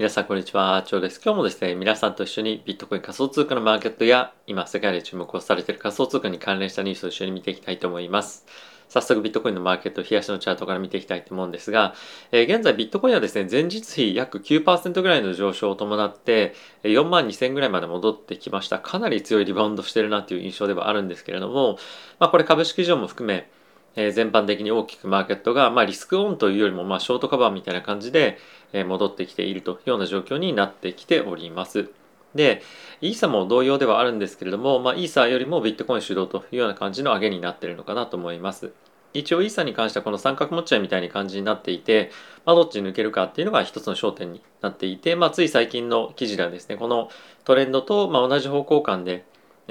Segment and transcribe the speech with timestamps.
[0.00, 1.20] 皆さんこんにちは、チョウです。
[1.22, 8.46] 今日もですね、皆さんと一緒にビットコイン仮想通貨のマーケットや今世界で注目をされている仮想通貨に関連したニュースを一緒に見ていきたいと思います。
[8.88, 11.92] 早速ビットコインのマーケット、冷やしのチャートから見ていきたいと思うんですが、
[12.32, 18.78] えー、現在ビットコインはですね、前日比約9%ぐらいの上昇を伴って、4万2000ぐらいまで戻ってきました。
[18.78, 21.76] かなり強いリバウンドしてるなという印象ではあるんですけれども、
[22.18, 23.50] まあこれ株式市場も含め、
[23.96, 28.38] え全般的に大きくマーケットが、まあ、リスクオンというよりも、まあ、ショートカバーみたいな感じで、
[28.72, 31.90] え戻ってきているというような状況になってきております。
[32.34, 32.62] で、
[33.00, 38.72] イーサも同様ではあるんですけれども、まあ、イーサよりもビットコイン主導というような感じの上げになっているのかなと思います。
[39.12, 42.10] 一応イーサに関してはこの三角持ち合いみたいな感じになっていて、
[42.44, 47.10] まあ、どっち抜けるかっていうのが一つの焦点になっていて、まあ、つい最近の記事ではですね、この
[47.44, 49.24] トレンドとま同じ方向感で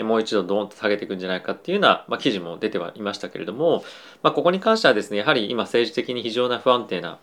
[0.03, 3.83] もう一度ドーンと下げていくんじゃないかっていうような、まあ、記事も出てはいましたけれども、
[4.23, 7.19] まあ、ここに関してはですねやはり今政治的に非常な不安定な、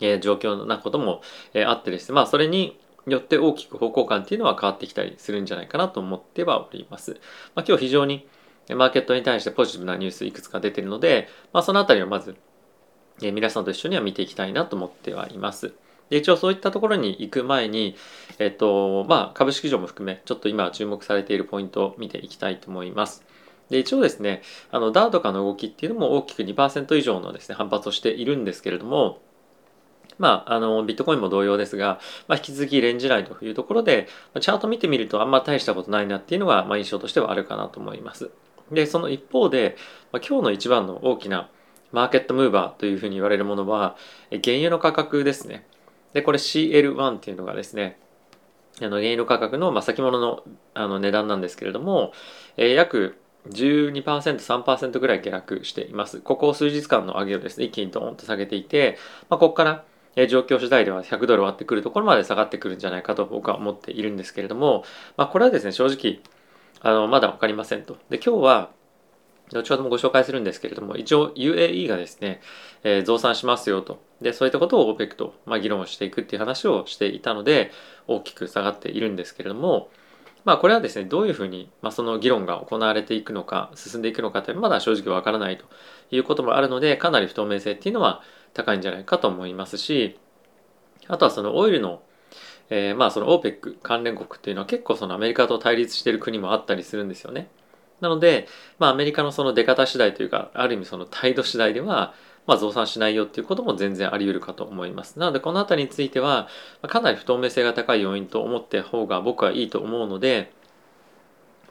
[0.00, 1.22] えー、状況なことも、
[1.52, 7.20] えー、あってですねまあそれによって大きく方向感っていうのは変わってきたりするんじゃないかなと思ってはおります。
[7.54, 8.26] まあ、今日非常に
[8.70, 12.34] マーケットに対してポジティブなニュースいくつか出てるので、まあ、そのあたりをまず、
[13.20, 15.74] えー、皆さんと一緒には見ていきたいなと思ってはいます。
[16.10, 17.96] で一応そういったところに行く前に、
[18.38, 23.24] えっとまあ、株式市場も含めちょっと今注目されているポイントを見ていきたいと思います。
[23.70, 29.20] で一応ですねあのダウとかの動きっていうのも大きく2%以上のですね反発をしているんですけれども
[30.18, 34.06] まあ、あのビットコインも同様ですが、まあ、引き続きレンジ内というところで
[34.40, 38.30] チャート見てみるとあんま大したことないなっていうのが、まあ、印象としてはあるかなと思います。
[38.70, 39.76] でその一方で、
[40.12, 41.50] まあ、今日の一番の大きな
[41.92, 43.96] マーケットムーバーというふうに言われるものは
[44.30, 45.66] 原油の価格ですね。
[46.14, 47.98] で、これ CL1 っていうのがですね、
[48.80, 52.12] あの原油価格の、まあ、先物のあの値段なんですけれども、
[52.56, 56.20] えー、約12%、3%ぐらい下落しています。
[56.20, 58.96] ここ数日間の上げをですね、一気にドーンと下げていて、
[59.28, 59.84] まあ、ここから、
[60.16, 64.84] え状況次第では100ドル割ってくるところまで下がってくるんじゃないかと僕は思っているんですけれども、
[65.16, 66.20] まあ、これはですね、正直、
[66.80, 67.98] あの、まだわかりませんと。
[68.10, 68.70] で、今日は、
[69.52, 72.40] 後ほどもご紹介するんですけれども、一応 UAE がですね、
[72.82, 74.02] えー、増産しますよと。
[74.20, 77.70] で、そういったことを OPEC と、まあ、議論をしていくっていう話をしていたので、
[78.06, 79.90] 大きく下がっているんですけれども、
[80.44, 85.64] まあ、これはですね、どういうふうに、まあ、その議論が行われていくのか、進んでいくのかってまだ正直わからないと
[86.10, 88.22] いうこともあるので、かなり不透明性っていうのは
[88.54, 90.18] 高いんじゃないかと思いますし、
[91.06, 92.02] あとはそのオイルの
[92.70, 97.48] えー、まあその OPEC 関連国っていうのは結構そのアメリカと対立している国もあったりするんですよね。
[98.00, 102.14] なので、まあ、アメリカのその出方次第というか、ある意味その態度次第では、
[102.46, 105.18] まあ、増産しないよっていうことも全然あり得るかと思います。
[105.18, 106.48] なので、この辺りについては、
[106.82, 110.52] かなり不透明性が高い要因と思って方が僕はいいと思うので、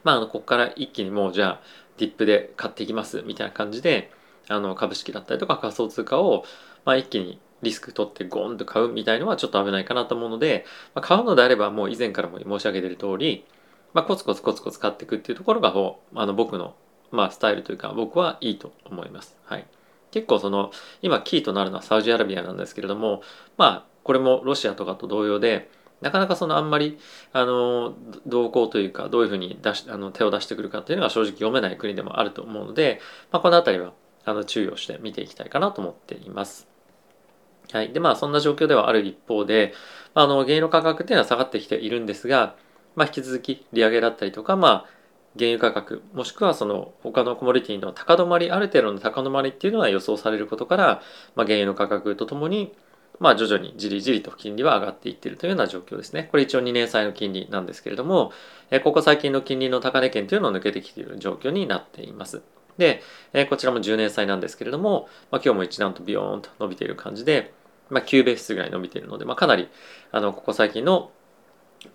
[0.04, 1.62] まあ、あのここから一気にもうじゃあ、
[1.98, 4.12] ディップで買っていきますみたいな感じで、
[4.50, 6.44] あの株式だったりとか仮想通貨を、
[6.86, 13.46] まあ、一気にリスク取ってゴーンと買うみたいのはちょっと危ないかなと思うので、まあ、買うのであればもう以前からも申し上げている通り、
[13.94, 15.74] まあ、コツコツコツコツ買っていくっていうところが
[16.16, 16.76] あの僕の、
[17.12, 19.38] まあ、スタイルというか僕はいいと思います。
[19.46, 19.66] はい、
[20.12, 20.72] 結構その
[21.02, 23.22] 今キーとなるのはサウジアラビアなんですけれども
[23.58, 25.70] まあこれもロシアとかと同様で
[26.02, 26.98] なかなかそのあんまり
[27.32, 27.94] あの
[28.26, 33.00] 動向というかどういうふうに出しあの手を出してくるかっていうのが正直読めない国でもあると思うので、
[33.32, 33.94] まあ、この辺りは
[34.26, 36.74] あの注意をして見ていきたいかなと思っています。
[37.72, 37.92] はい。
[37.92, 39.74] で、まあ、そんな状況ではある一方で、
[40.14, 42.56] あの、原油の価格っていうのは下がってきているんですが、
[42.96, 44.86] まあ、引き続き利上げだったりとか、まあ、
[45.38, 51.02] 原油価格もしくはその他のコモディティの高止まりある程度の高止まりっていうのは予想されることから、
[51.36, 52.74] まあ、原油の価格とともに、
[53.20, 56.28] まあ、徐々にじりじりと金利は上がっていってるというような状況ですね。
[56.30, 58.32] これ一応2年債の金利なんですけれども
[58.84, 62.42] ここ最近の金利の高値圏というのを抜けてきている状況になっています。
[62.78, 63.02] で
[63.50, 67.54] こちらも10年債なんですけれども、まあ、今日も一段とビヨーンと伸びている感じで、
[67.90, 69.70] まあ、9ベースぐらい伸びているので、まあ、かなり
[70.12, 71.12] あのここ最近の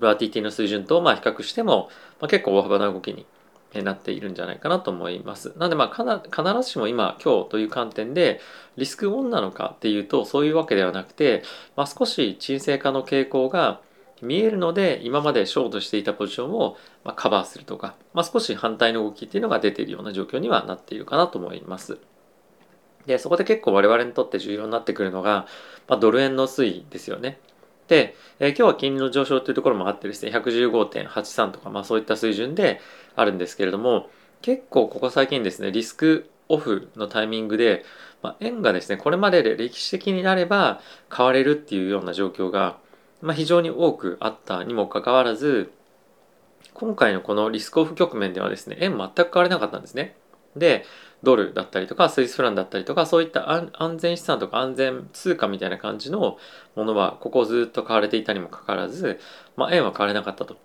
[0.01, 1.89] バーティティの水準とまあ比較しても、
[2.21, 3.27] まあ、結構大幅な動きに
[3.75, 5.53] なっているんじゃないかなと思います。
[5.57, 8.41] なのでまあ必ずしも今今日という観点で
[8.77, 11.43] リスクオンなのかっていうとそういうわけではなくて、
[11.77, 13.81] まあ、少し沈静化の傾向が
[14.23, 21.99] 見えるので今までショートしていたポジションをまカバーするとか、まあ、少し反対の動きっていうのが出ているような状況にはなっているかなと思います。
[23.07, 25.47] でそこで結構我々にとって重要になってくるのが、
[25.89, 27.39] まあ、ドル円の推移ですよね。
[27.89, 32.81] で、えー、今日は金利の上昇というところもあってですね、115.83とか、まあそういった水準で
[33.17, 34.09] あるんですけれども、
[34.43, 37.85] 結構ここ最近ですね、リスクオフのタイミングで、
[38.23, 42.79] まあ、円がですね、これまでで歴史的になれば買われるっていうような状況が、
[43.21, 45.73] まあ、非常に多くあったにもかかわらず、
[46.75, 50.17] 今回のこのリスクオフ局面ではですね、円全く買われなかったんですね。
[50.57, 50.85] で
[51.23, 56.39] ドルだったりとかスイスフランだったりとかそういった安全資産とか安全通貨みたいな感じの
[56.77, 59.19] ものはここずっと買われていたにもかかわらず、
[59.57, 60.57] まあ、円は買われなかったと。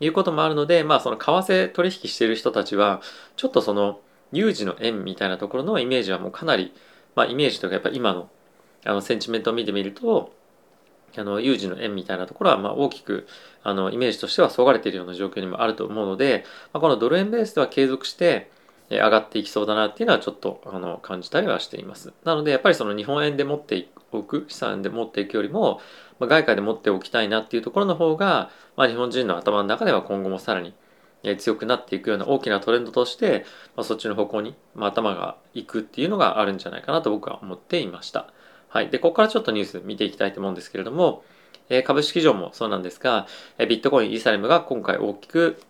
[0.00, 3.02] いうこともあるので、まあ、その為替取引している人たちは
[3.36, 4.00] ちょっとその
[4.32, 6.72] 有事の円みたいなところのイメージはもうかなり、
[7.16, 8.30] まあ、イメージというかやっぱ今の
[8.84, 10.32] あのセンチメントを見てみると
[11.16, 13.26] あの有事の円みたいなところはま大きく
[13.64, 18.50] あのイメージとしてはそがれているような状況にもあると思うので、まあ、このドル円ベースでは継続して
[18.90, 22.12] 上がっていきそうだなっていうのはちょっとあの感じたりはしています。
[22.24, 25.80] なのでやっぱりその日本円で持っておく資産で持っていくよりも、
[26.18, 30.74] ま、外貨で持っておきたいなっていうところの方が、まあ、日本人の頭の中では今後もさらに
[31.38, 33.44] 強くなっていくような大きなトレンドとして、
[33.76, 38.32] まあ、そっちの方向に、まあ、頭がいくっていうのがあるんじゃないかなと僕は思っていました。
[38.68, 38.88] はい。
[38.88, 41.24] で、ここからちょっとニュース見ていきたいと思うんですけれども、
[41.70, 43.26] え、株式上もそうなんですが、
[43.58, 45.60] ビットコイン、イーサレムが今回大きく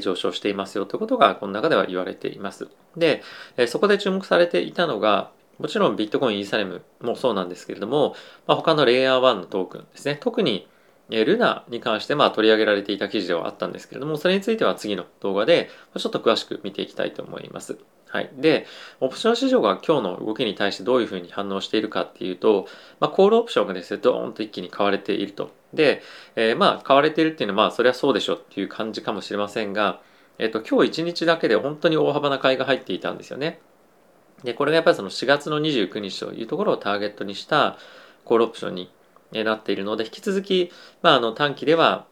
[0.00, 2.68] 上昇していますよということがこの中では言われています。
[2.96, 3.22] で、
[3.66, 8.14] そこで注目されていたのが、もちろんビットコイン、イーサレムもそうなんですけれども、
[8.46, 10.18] まあ、他のレイヤー1のトークンですね。
[10.20, 10.66] 特に
[11.08, 17.78] ルナに関してまあ取り上げられていた記事ではあったんですけれども、それについては次の動画でちょっと詳しく見ていきたいと思います。
[18.12, 18.30] はい。
[18.36, 18.66] で、
[19.00, 22.68] オプション市場が今日の動きに対してどういうふうに反応しているかっていうと、
[23.00, 25.50] まあ、コールオプションがですね、ドーンと一気に買われていると。
[25.72, 26.02] で、
[26.36, 30.02] えー、まあ、買われているっていうのは、まあ、それはそうでしょっていう感じかもしれませんが、
[30.38, 33.62] えっ、ー、と、今日1日だけで本当に大幅な買いが入っていたんですよね。
[34.44, 37.78] で、これがやっぱりその4月の29日というところをターゲットにした
[38.26, 38.90] コールオプションに
[39.32, 40.70] なっているので、引き続き、
[41.00, 42.04] まあ、あの短期では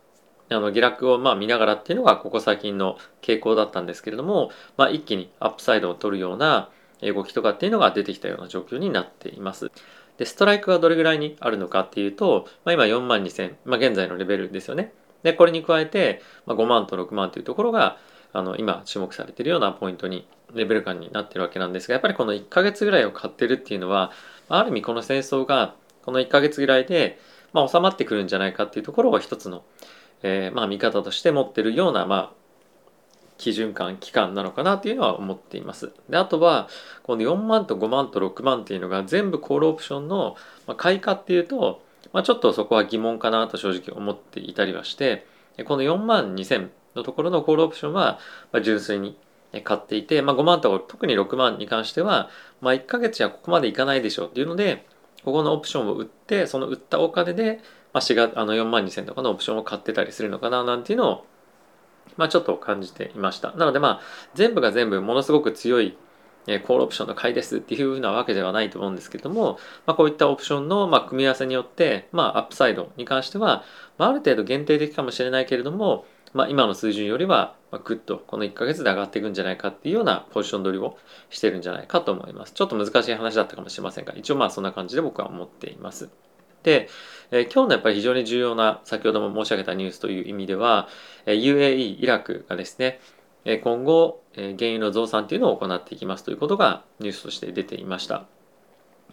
[0.50, 6.69] あの下落をまあ見ながらっていうのがここ最近の傾向だったんですけれども、まあ、一気にアップサイドを取るような
[7.02, 9.70] 動きとかっていうのが出てきたような状況になっています。
[10.19, 14.93] で、ストライクがどれぐらいにあるのかっていうと、まあ、今4万2000、まあ、現在のレベルですよね。
[15.23, 17.97] で、これに加えて、まあ、5万と6万というところが、
[18.32, 24.11] あの、今注目されているようなポイントに、レベル感になってるわけなんですが、やっぱりこの1ヶ月ぐらいを買ってるっていうのは、
[24.49, 25.75] ある意味この戦争が、
[26.05, 27.19] この1ヶ月ぐらいで、
[27.52, 29.64] まあ、収まってくるんじゃないかっていうところを一つの、
[30.22, 32.40] えー、まあ見方として持ってるような、まあ、
[33.38, 35.93] 基準感期間なのかなっていうのは思っています。
[36.11, 36.69] であとは
[37.02, 40.37] この4万と5万と6万っていうのが全部コールオプションの
[40.76, 41.82] 買いかっていうと、
[42.12, 45.26] まあ、ちょっとそこは疑問かなと正直思っていたりはして
[45.64, 48.19] この4万2000のところのコールオプションは
[48.62, 49.16] 純粋に
[49.64, 52.28] 買っていて、まあ、5万と特に6万に関しては、
[52.61, 54.87] まあ、1ヶ月じゃここまでいかないでしょうっていうので
[55.25, 57.61] ここのオプションを売ってその売ったお金で、
[57.92, 61.26] まあ、4月あの4万2000とかのオプションを買ってたりするのかななんていうのを、
[62.16, 64.00] まあ、ちょっと感じていましたなのでまあ
[64.34, 65.96] 全部が全部ものすごく強い
[66.46, 73.62] コールオプションの買いですっていうふうなわけではないと思うんですけども、まあ、こういったオプションのま組み合わせによって、まあ、アップサイドに関しては、
[73.98, 80.96] まあ、る程度限定的かもしれないけれども、まあ、今の水準よりはぐっとこの1ヶ月で上がっていくんじゃないかっていうようなポジション取りを
[81.28, 82.52] してるんじゃないかと思います。
[82.52, 86.08] ちょっと難しい話だったかもしれませんが、一応まあそんな感じで僕は思っています。
[86.62, 86.88] で、
[87.30, 90.88] え、今日のやっぱり非常に重要な先ほども申し上げたニュースという意味では、
[91.26, 93.00] え、UAE、イラクがですね、
[93.44, 98.26] え、今後、え、原油の増産というのを行っていきますということがニュースとして出ていました。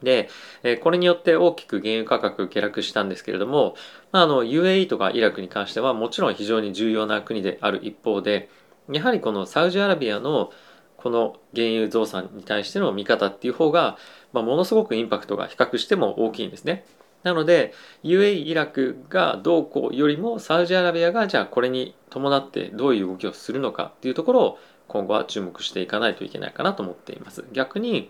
[0.04, 0.30] で、
[0.64, 3.76] えこれによって大きく原油価格下落したんですけれども、
[4.12, 8.50] まああの UAE とかイラクに関してはもちろん非常に重要な国である一方で、
[8.92, 10.52] やはりこのサウジアラビアの
[10.98, 13.98] この原油増産に対しての見方っていう方が、
[14.34, 16.86] まあ、ものすごくインパクトが比較しても大きいんですね。
[17.24, 17.74] なので
[18.04, 27.46] UAE イラクがどうこうよりもサウジアラビアがじゃあこれに伴ってどういう動きをするのかっていうところを今後は注目していかないといけないかなと思っています。
[27.52, 28.10] 逆に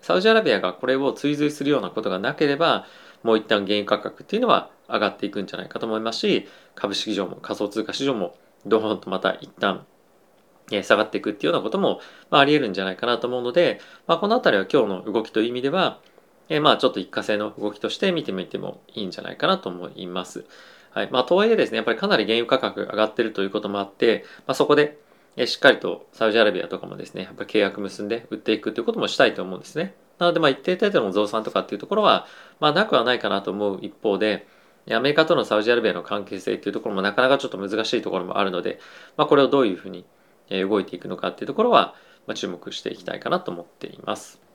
[0.00, 2.86] サウジアラビアがこれを追随するようなことがなければ
[3.22, 8.34] もう一旦原油価格っていうのは上がっていくんじゃないかと思いますし株式市場も仮想通貨市場も
[8.66, 9.86] ドーンとまた一旦
[10.82, 16.00] 下がっていくっていうようなことも、あ、あり得るんじゃないかなと思うので、まあ、この辺りは今日の動きという意味では、
[16.52, 20.44] えー、まあちょっと一過性の動きとして見てみてもいいんじゃないかなと思います。
[20.90, 24.98] はいまあ、とはいえですねやっぱりかなり原油価格上がってるということもあって、まあ、そこで
[25.36, 29.94] えしっかりとサウジアラビアとかもですね、やっぱ契約結んで売っていくということもしたいと思うんですね。
[30.18, 32.26] なので、まあ一定程度の増産とかっていうところは、
[32.60, 34.46] まあなくはないかなと思う一方で、
[34.90, 38.78] アメリカとのサウジアラビアの関係性っていうところもなかなかちょっと難しいところもあるので、
[39.16, 40.04] まあこれをどういうふうに
[40.50, 41.94] 動いていくのかっていうところは、
[42.26, 44.51] まあ、注目していきたいかなと思っています。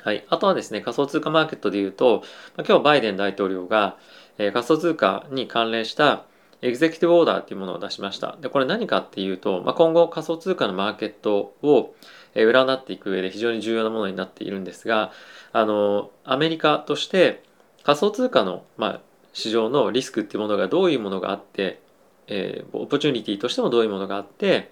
[0.00, 0.24] はい。
[0.28, 2.22] あとはですね、仮想通貨マーケットで言うと、
[2.56, 3.96] 今日バイデン大統領が、
[4.38, 6.24] えー、仮想通貨に関連した
[6.60, 8.36] executive order っていうものを出しました。
[8.40, 11.94] で、これ何かっていうと、まあ、今後仮想通貨のマーケットを
[12.34, 15.12] 占っていく上で非常に重要なものになっているんですが、
[15.52, 17.42] あの、アメリカとして
[17.82, 19.00] 仮想通貨の、まあ、
[19.32, 21.80] 市場のリスクっていうものがどういうものがあって、
[22.28, 24.70] えー、 opportunity としてもどういうものがあって、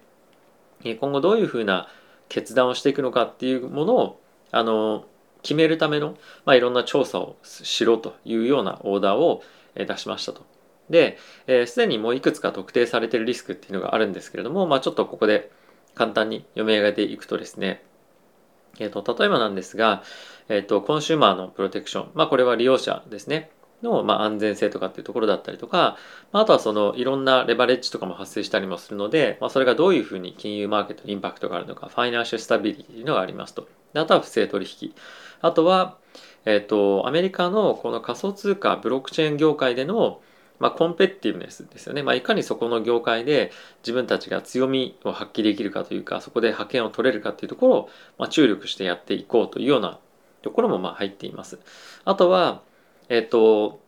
[0.83, 1.89] 今後どういうふうな
[2.29, 4.21] 決断をしていくのかっていうものを
[4.52, 5.04] あの
[5.42, 9.42] 決めるための、まあ、いろんな調査をしろというようなオーダーを
[9.75, 10.45] 出しましたと。
[10.90, 15.50] で、す、えー、で、にもういくつか特定されているリスクっていうのがあるんですけれども、まあ、ちょっとここで
[15.95, 17.83] 簡単に読み上げていくとですね、
[18.78, 20.02] えーと、例えばなんですが、
[20.49, 23.50] えーと、 consumer の protection、まあ、これは利用者ですね
[23.82, 25.96] の、まあ、安全性とかっていうところだったりとか、
[26.32, 33.66] まあ、あとはそのいろんなレバレッジとかも発生したりもするので、まあ、それがどういうふうに金融マーケットにインパクトがあるのか financial stability というのがありますと。
[33.94, 34.94] あとは不正取引。
[35.40, 35.99] あとは、
[36.44, 40.20] えーと、アメリカのこの仮想通貨ブロックチェーン業界での
[40.60, 43.50] まあ、コンペティブネスですよね、まあ、いかにそこの業界で
[43.82, 49.99] 自分たちが強みを発揮できるかというかそこで派遣を取れるかというところを、まあ、注力してやっていこうというような
[50.42, 51.58] ところもまあ入っています。
[52.04, 52.62] あとは、
[53.11, 53.83] えっ、ー、と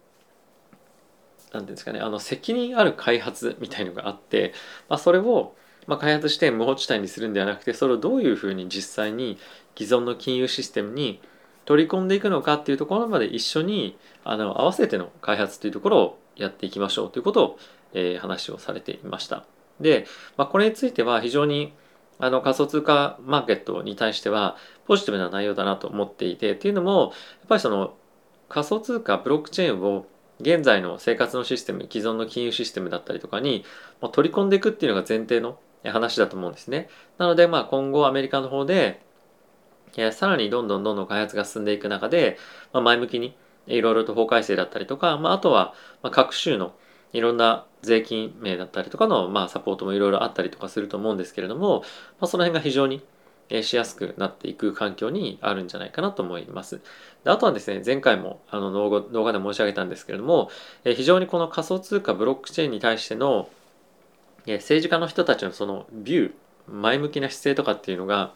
[1.52, 4.52] 何ていうんですかねあの責任ある開発みたいのがあって、
[4.90, 5.54] まあ、それを
[5.86, 9.38] まあ、開発して無法地帯にするんではなくてそれをどういうふうに実際に
[9.76, 11.20] 既存の金融システムに
[11.64, 17.58] 取り込んでいくのかっていうところまで一緒にあの合わせての開発というところをやっていきましょうということを、
[17.94, 19.44] えー、話をされていました。
[19.80, 21.72] で、まあ、これについては非常に
[22.18, 27.94] あの仮想通貨マーケットに対してはポジティブな内容だなと思っていてっていうのもやっぱりその
[28.52, 30.06] 仮想通貨ブロックチェーンを
[30.40, 33.64] 現在の生活のシステム既存の金融システムだったりとかに
[34.12, 36.88] 取り込んでいくっていうのが前提の話だと思うんですね。
[37.16, 39.00] なのでまあ今後アメリカの方で
[40.12, 42.38] さらにどんどんどんどん開発が進んでいく中で、
[42.72, 43.34] まあ、前向きに
[43.66, 45.74] いろいろと法改正だったりとか、まあ、あとは
[46.10, 46.74] 各州の
[47.12, 51.80] いろんな税金名だったりとかの、まあ、サポートもいろいろあったりとかすると思うんですけれども、
[52.20, 53.02] まあ、その辺が非常に
[53.62, 56.80] しやすくなっていく環境にあるんじゃないかなと思います。
[57.24, 60.50] であとはですね、前回もあの動画で申し上げたんですけれども、
[60.84, 63.48] 非常にこの仮想通貨ブロックチェーンに対しての
[64.46, 66.32] 政治家の人たちのそのビュー、
[66.68, 68.32] 前向きな姿勢とかっていうのが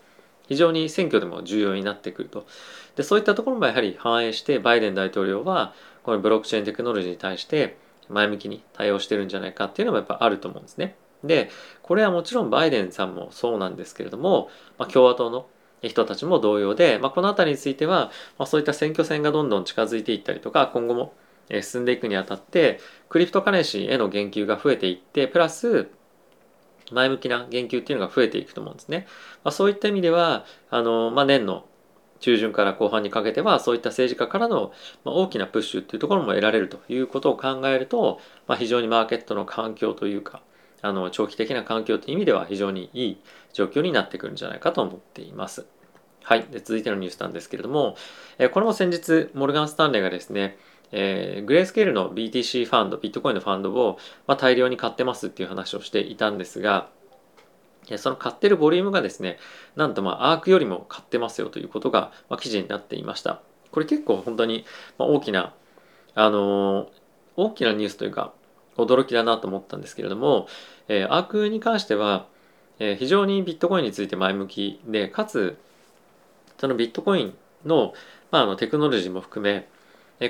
[0.49, 2.47] 非常に選挙でも重要になってくると。
[2.95, 7.77] でそういったところもやはり反映してバイデン大統領はこのブロックチェーンテクノロジーに対して
[8.09, 10.97] 前向きに対応してるんじゃないかっていうのもやっぱあると思うんですね。
[11.27, 11.51] で
[11.83, 15.47] これはもちろんバイデンさんもそうなんですけれども、まあ、共和党の
[15.83, 21.15] 人たちも同様で、まあ、この辺りについては、まあ、そういった選挙戦がどんどん近づいていったりとか今後も
[21.63, 25.89] 進んでいくにあたってクリプトカレンシーへの言及が増えていってプラス
[26.93, 29.07] 前向きな言及っていうのが増えていくと思うんですね。
[29.45, 31.67] まあ、そういった意味ではあの、まあ、年の
[32.21, 34.73] 中旬から後半にかけてはそういった政治家からの
[35.05, 40.43] 大きなプッシュっていうところも得られるということを考えると、まあ、非常にマーケットの環境というか
[40.87, 43.21] あの長期的な環境という意味では非常にいい
[43.53, 45.67] 状況になってくるんじゃないかと思っています。
[46.23, 46.45] はい。
[46.45, 47.97] で続いてのニュースなんですけれども、
[48.39, 50.59] えこれも先日、モルガン・スタンレーがですね、
[50.93, 56.89] えー、グレースケールの BTC ファンド、ビットコインのファンドを、まあ、大量に買ってますっていう話をしていたんですが、
[57.97, 59.39] その買ってるボリュームがですね、
[59.77, 63.41] なんとまあアークよりも買ってますよということが、まあ、記事になっていました。
[63.71, 64.65] これ結構本当に
[64.99, 65.55] 大きな、
[66.15, 66.89] あのー、
[67.37, 68.33] 大きなニュースというか、
[68.77, 70.49] 驚きだなと思ったんですけれども、
[70.89, 72.27] えー、アークに関しては、
[72.79, 75.57] えー、非常にビットコインについて前向きで、かつ、
[76.59, 77.95] そのビットコインの,、
[78.31, 79.69] まあ、あのテクノロジーも含め、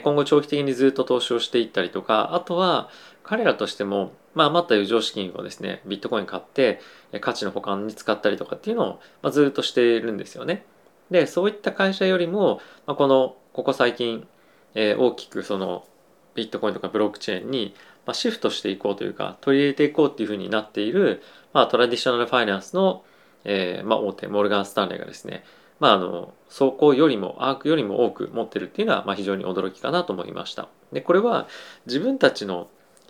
[0.01, 2.89] 今後長期的にずっと投資をしていったりとか、あとは
[3.23, 6.81] 彼らとしても、まあ、余った余剰資金をですね、ビットコイン買って、
[7.21, 8.87] 価値の保管に使ったりとかっていうのを、
[9.23, 10.65] まあ、ずっとしているんですよね。
[11.11, 14.27] で、そういった会社よりも、まあ、この、ここ最近、
[14.75, 15.87] えー、大きくその、
[16.35, 17.75] ビットコインとかブロックチェーンに、
[18.07, 21.23] まあ、シフトしていこうというか、取り入れていこうっていうふうになっている、
[21.53, 23.05] まあ、トラディショナルファイナンスの、
[23.45, 25.45] えー、まあ、大手、モルガン・スタンレーがですね、
[25.81, 30.69] まあ、あの、走行よりも、アークよりも多く持ってるっていうのは、まあ、非常に驚きかなと思いました。
[30.93, 31.49] で、これは
[31.87, 32.69] 自分たちの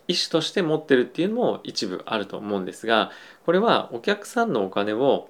[0.08, 3.10] 意思として持ってるっていうのも一部あると思うんですが、
[3.44, 5.28] これはお客さんのお金を、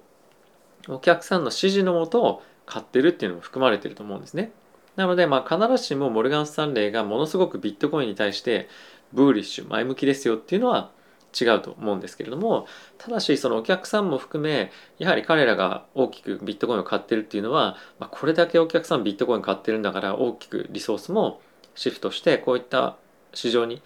[0.87, 4.51] お客さんの指示のもと買ってるっていうのも含まれてると思うんですね。
[4.95, 8.67] なので、まあ、必ずしもモルガン・スタンレーがものすごくビットコインに対して
[9.13, 10.91] ブーリッシュ、前向きですよっていうのは
[11.39, 21.41] 違うと思うんですけれどもただしそのお客さんも含めやはり彼らが大きくビットコインを買ってるっていうのは、まあ、これだけお客さんビットコイン買ってるんだから大きくリソースも
[21.75, 22.97] シフトしてこういった
[23.33, 23.81] 市場に、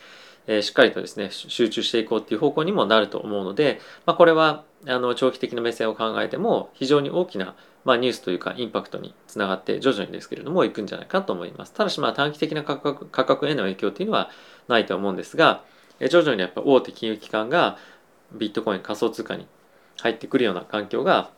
[0.47, 11.73] え、しっかりとですね集中していこうっていう方向にもなると思うので、まあ、これはあの長期的な目線を考えても非常に大きなまあ、ニュースというかインパクトにつながって徐々にですけれどもいくんじゃないかと思います。
[11.73, 14.29] ただしまあ短期的な価格価格への影響っていうのは
[14.67, 15.63] ないと思うんですが、
[16.09, 17.77] 徐々にやっぱ大手金融機関が
[18.33, 19.47] ビットコイン仮想通貨に
[19.99, 21.31] 入ってくるような環境が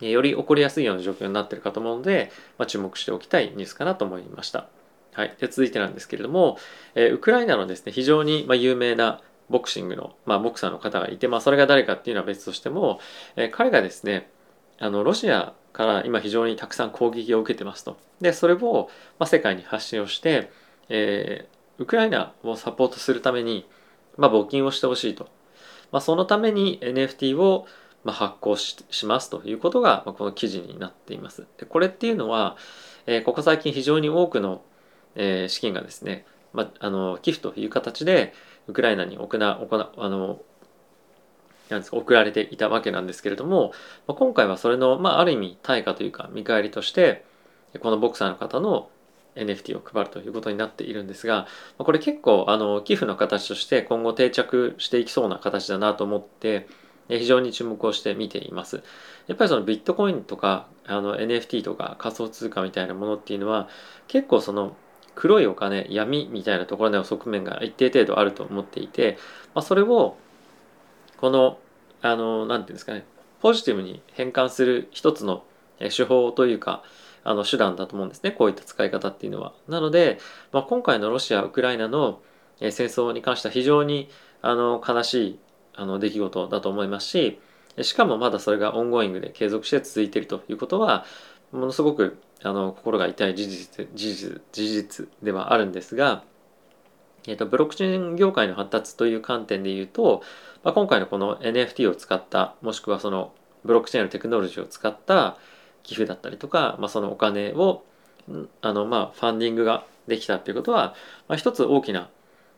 [0.00, 4.68] より起こりやすいような状況になっているかと思うので、まあ、注目しておきたいニュースかなと思いました。
[5.14, 6.58] はい、で続いてなんですけれども、
[6.94, 13.00] えウクライナのですね非常にま有名なボクシングの、まあ、ボクサーの方がいて、まあ、それが誰かっていうのは別としても、
[13.36, 14.28] え彼がですね
[14.78, 17.98] あのロシアから今非常にたくさん攻撃を受けてますと。
[18.20, 20.50] でそれを、ま、世界に発信をして、
[20.88, 23.68] えー、ウクライナをサポートするために、
[24.16, 25.28] まあ、募金をしてほしいと。
[25.92, 27.66] まあ、そのために NFT を
[28.04, 31.44] ま、発行しますということが、ま、この記事になっています。
[31.58, 32.56] でこれっていうのは、
[33.06, 34.62] えー、ここ最近非常に多くの、
[35.16, 38.32] えー、資金がですね、まあ、あの寄付という形で
[38.68, 40.40] ウクライナに行な行あの
[41.68, 43.72] なんですか送られていたわけなんですけれども、
[44.06, 47.24] ま、今回はそれの、まあ、ある意味対価というか見返りとして
[47.80, 48.88] このボクサーの方の
[49.34, 51.46] NFT を配るということになっているんですが
[51.78, 56.66] これ結構あの寄付の形として今後定着していきそうな形だなと思って
[57.08, 58.82] 非常に注目をして見ています。
[59.28, 63.68] やっぱりそのビットコインとかあの NFT とか仮想通貨みたいなものっていうのは
[64.08, 64.76] 結構その
[65.14, 69.18] 黒いお金闇みたいなところの側面が一定程度あると思っていて、
[69.54, 70.16] まあ、それを
[71.18, 71.58] この
[72.02, 73.04] あの何て言うんですかね
[73.40, 75.44] ポジティブに変換する一つの
[75.78, 76.82] 手法というか
[77.24, 79.52] あの手段だと思うんですねこういった使い方っていうのは。
[79.68, 80.18] なので、
[80.52, 82.20] まあ、今回のロシア・ウクライナの
[82.60, 84.08] 戦争に関しては非常に
[84.42, 85.38] あの悲しい
[85.74, 87.40] あの出来事だと思いますし
[87.82, 91.04] しかもまだそれがオンゴイングで継続して続いているということは
[91.52, 96.22] ものすごくあの心が痛い事実事実事実ではあるんですが、
[97.26, 100.22] えーと、ブロックチェーン業界の発達という観点で言うと、
[100.66, 103.32] まあ、今回のこの NFT を使ったもしくはその
[103.64, 105.36] ブロックチェーンのテクノロジーを使った
[105.84, 107.84] 寄付だったりとか、まあ、そのお金を
[108.62, 110.96] あのまあファンディングができたということは、
[111.28, 112.10] まあ、一つ大きな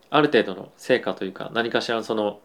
[0.09, 2.41] ある程度の成果というか何かしらのその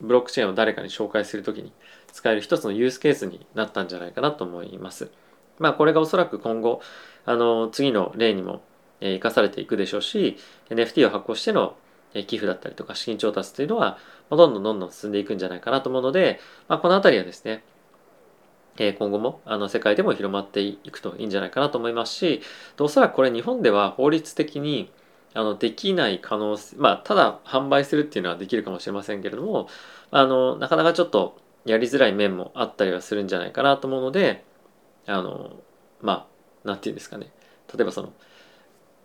[0.00, 1.72] ブロックチェーンを誰かに紹介するときに
[2.12, 5.10] 使える一つのユースケースになったんじゃないかなと思います。
[5.58, 6.82] まあこれがおそらく今後
[7.24, 8.62] あの次の例にも
[9.00, 10.36] 生かされていくでしょうし
[10.68, 11.74] NFT を発行しての
[12.14, 13.98] 寄付だったりとか資金調達というのは
[14.30, 17.62] どんどんどんどん進んでいくんじゃないかなと思うので、まあ、この辺りはですね
[18.78, 22.40] え今後もあの世界でも広まっていくといいんじゃないかなと思いますし
[22.78, 24.90] おそらくこれ日本では法律的に
[25.34, 29.68] あのできない可能性まあただ販売するっていうのはできるかもしれませんけれども
[30.10, 34.44] あのなかなかちょっとやりづらい面もあったりはするんじゃないかなと思うので
[35.06, 35.60] あの
[36.00, 36.26] ま
[36.64, 37.30] あなんていうんですかね。
[37.74, 38.12] 例えばその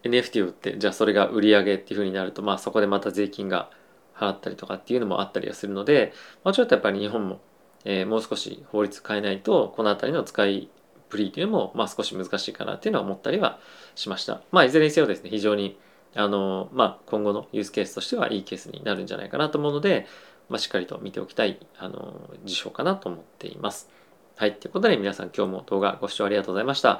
[0.06, 3.70] NFT を売ってじゃあそれが売り上げっていうふうになるとまあそこでまた税金が
[4.16, 6.14] 払ったりとかっていうのもあったりはするので、
[6.44, 7.42] まあ、ちょっとやっぱり日本も、
[7.84, 10.70] えー、もう少し法律変えないとこの辺りの使い
[11.10, 13.60] ぶりというのもまあ少し難しいかなっていうのは思ったりは
[13.96, 14.42] しました。
[14.52, 15.78] まあいずれにせよですね非常に
[16.16, 20.08] あの、まあ、今後のユースケースとしてはいいケースになるんじゃないかなと思うので、
[20.50, 23.90] まあ、しっかりと見ておきたいあの事象かなと思っています。
[24.38, 24.56] はい。
[24.56, 27.00] ということで皆さん今日も動画ご視聴ありがとうございました。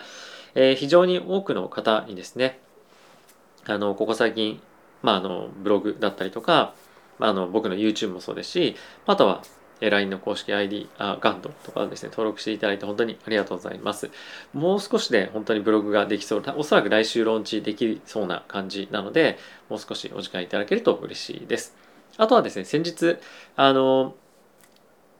[0.54, 2.60] えー、非常に多くの方にですね、
[3.68, 4.62] あの、ここ最近、
[5.02, 6.74] まあ、あの、ブログだったりとか、
[7.20, 8.76] まあ、あの、僕の YouTube もそうですし、
[9.06, 9.42] あとは、
[9.82, 14.10] LINE の公式 ID、あ、ガンドとかですね、登録していただいて本当にありがとうございます。
[14.54, 19.38] もう少しで本当にブログができそう、おそらく来週ローンチできそうな感じなので、
[19.70, 21.76] もう少しお時間いただけると嬉しいです。
[22.18, 23.18] あとはですね、先日、
[23.58, 24.16] あの、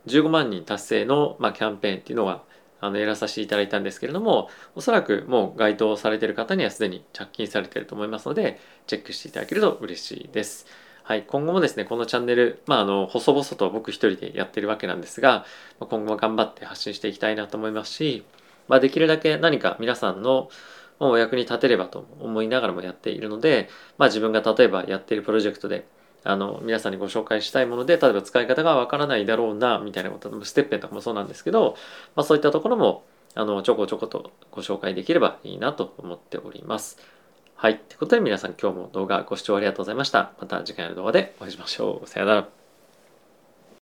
[0.08, 2.44] 15万人達成の、まあ、キャンペーンっていうのは、
[2.86, 10.66] あのやらさせていただいたんですけれどもおそらくもう該当されている方にはすでに着金されていると思いますのでチェックしていただけると嬉しいです。
[11.04, 15.46] はい、今後もですね、このチャンネル、まあ、あの、細々と僕一人でやってるわけなんですが、
[15.80, 18.26] 今後も頑張って発信していきたいなと思いますし、
[18.68, 20.50] まあ、できるだけ何か皆さんの
[21.00, 23.70] お役に立てればと思いながらもやっているので、
[24.00, 25.86] まあ、自分が例えばやっているプロジェクトで、
[26.26, 31.78] あの、皆さんにご紹介したいもので、例えば使い方がわからないだろうな、みたいなこと、ステッペンとかもそうなんですけど、
[32.16, 36.98] まあ、そういったところも、あの、ちょこちょことご紹介できればいいなと思っております。
[37.56, 37.80] はい。
[37.80, 40.34] ということで皆さん今日も動画ご視聴ありがとうございました。
[40.40, 42.08] また次回の動画でお会いしましょう。
[42.08, 42.65] さよなら。